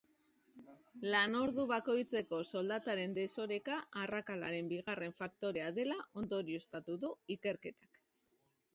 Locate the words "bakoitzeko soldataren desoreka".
1.71-3.77